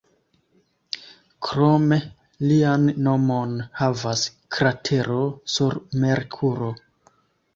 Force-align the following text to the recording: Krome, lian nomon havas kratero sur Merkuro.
Krome, 1.47 1.97
lian 2.51 2.87
nomon 3.07 3.53
havas 3.81 4.23
kratero 4.57 5.19
sur 5.57 5.77
Merkuro. 6.05 6.71